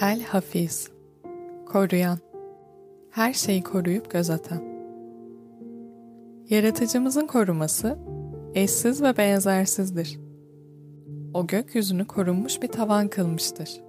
El 0.00 0.22
Hafiz 0.22 0.90
Koruyan 1.66 2.18
Her 3.10 3.32
şeyi 3.32 3.62
koruyup 3.62 4.10
gözeten 4.10 4.62
Yaratıcımızın 6.50 7.26
koruması 7.26 7.98
eşsiz 8.54 9.02
ve 9.02 9.16
benzersizdir. 9.16 10.20
O 11.34 11.46
gökyüzünü 11.46 12.04
korunmuş 12.04 12.62
bir 12.62 12.68
tavan 12.68 13.08
kılmıştır. 13.08 13.80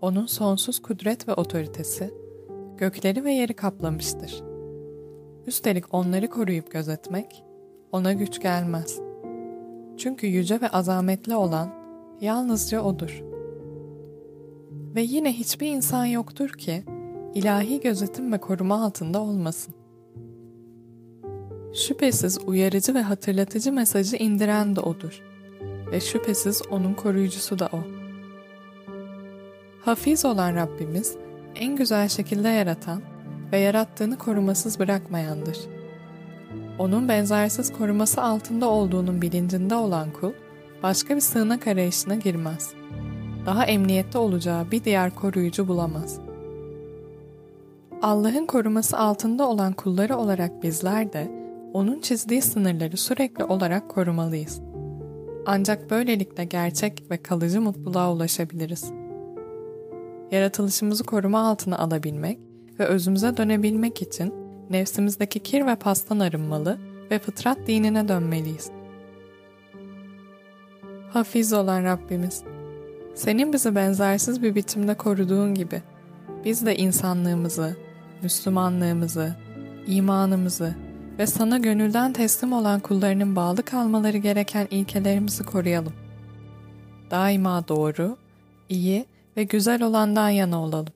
Onun 0.00 0.26
sonsuz 0.26 0.82
kudret 0.82 1.28
ve 1.28 1.34
otoritesi 1.34 2.14
gökleri 2.76 3.24
ve 3.24 3.32
yeri 3.32 3.54
kaplamıştır. 3.54 4.42
Üstelik 5.46 5.94
onları 5.94 6.30
koruyup 6.30 6.70
gözetmek 6.70 7.44
ona 7.92 8.12
güç 8.12 8.40
gelmez. 8.40 9.00
Çünkü 9.96 10.26
yüce 10.26 10.60
ve 10.60 10.68
azametli 10.68 11.34
olan 11.36 11.70
yalnızca 12.20 12.82
O'dur.'' 12.82 13.31
Ve 14.94 15.02
yine 15.02 15.32
hiçbir 15.32 15.66
insan 15.66 16.04
yoktur 16.04 16.48
ki 16.50 16.84
ilahi 17.34 17.80
gözetim 17.80 18.32
ve 18.32 18.38
koruma 18.38 18.84
altında 18.84 19.20
olmasın. 19.20 19.74
Şüphesiz 21.74 22.38
uyarıcı 22.46 22.94
ve 22.94 23.02
hatırlatıcı 23.02 23.72
mesajı 23.72 24.16
indiren 24.16 24.76
de 24.76 24.80
O'dur 24.80 25.22
ve 25.92 26.00
şüphesiz 26.00 26.62
O'nun 26.70 26.94
koruyucusu 26.94 27.58
da 27.58 27.68
O. 27.72 27.78
Hafiz 29.84 30.24
olan 30.24 30.56
Rabbimiz 30.56 31.16
en 31.54 31.76
güzel 31.76 32.08
şekilde 32.08 32.48
yaratan 32.48 33.02
ve 33.52 33.58
yarattığını 33.58 34.18
korumasız 34.18 34.78
bırakmayandır. 34.78 35.58
Onun 36.78 37.08
benzersiz 37.08 37.72
koruması 37.72 38.22
altında 38.22 38.68
olduğunun 38.70 39.22
bilincinde 39.22 39.74
olan 39.74 40.10
kul, 40.10 40.32
başka 40.82 41.16
bir 41.16 41.20
sığınak 41.20 41.66
arayışına 41.66 42.14
girmez.'' 42.14 42.81
Daha 43.46 43.64
emniyette 43.64 44.18
olacağı 44.18 44.70
bir 44.70 44.84
diğer 44.84 45.14
koruyucu 45.14 45.68
bulamaz. 45.68 46.20
Allah'ın 48.02 48.46
koruması 48.46 48.98
altında 48.98 49.48
olan 49.48 49.72
kulları 49.72 50.16
olarak 50.16 50.62
bizler 50.62 51.12
de 51.12 51.30
onun 51.72 52.00
çizdiği 52.00 52.42
sınırları 52.42 52.96
sürekli 52.96 53.44
olarak 53.44 53.88
korumalıyız. 53.88 54.60
Ancak 55.46 55.90
böylelikle 55.90 56.44
gerçek 56.44 57.10
ve 57.10 57.16
kalıcı 57.16 57.60
mutluluğa 57.60 58.12
ulaşabiliriz. 58.12 58.92
Yaratılışımızı 60.30 61.04
koruma 61.04 61.48
altına 61.48 61.78
alabilmek 61.78 62.38
ve 62.80 62.84
özümüze 62.84 63.36
dönebilmek 63.36 64.02
için 64.02 64.34
nefsimizdeki 64.70 65.40
kir 65.40 65.66
ve 65.66 65.76
pastan 65.76 66.18
arınmalı 66.18 66.78
ve 67.10 67.18
fıtrat 67.18 67.58
dinine 67.66 68.08
dönmeliyiz. 68.08 68.70
Hafiz 71.10 71.52
olan 71.52 71.84
Rabbimiz, 71.84 72.44
senin 73.14 73.52
bizi 73.52 73.74
benzersiz 73.74 74.42
bir 74.42 74.54
biçimde 74.54 74.94
koruduğun 74.94 75.54
gibi 75.54 75.82
biz 76.44 76.66
de 76.66 76.76
insanlığımızı, 76.76 77.76
Müslümanlığımızı, 78.22 79.34
imanımızı 79.86 80.74
ve 81.18 81.26
sana 81.26 81.58
gönülden 81.58 82.12
teslim 82.12 82.52
olan 82.52 82.80
kullarının 82.80 83.36
bağlı 83.36 83.62
kalmaları 83.62 84.16
gereken 84.16 84.68
ilkelerimizi 84.70 85.44
koruyalım. 85.44 85.92
Daima 87.10 87.68
doğru, 87.68 88.16
iyi 88.68 89.06
ve 89.36 89.44
güzel 89.44 89.82
olandan 89.82 90.30
yana 90.30 90.62
olalım. 90.62 90.92